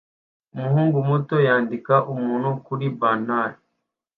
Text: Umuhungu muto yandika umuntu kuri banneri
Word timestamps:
Umuhungu 0.55 0.97
muto 1.09 1.35
yandika 1.47 1.95
umuntu 2.13 2.49
kuri 2.65 2.85
banneri 2.99 3.57